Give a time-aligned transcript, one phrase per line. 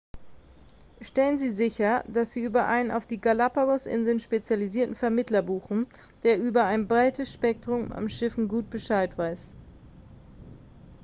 [0.99, 5.85] stellen sie sicher dass sie über einen auf die galapagos-inseln spezialisierten vermittler buchen
[6.23, 9.53] der über ein breites spektrum an schiffen gut bescheid weiß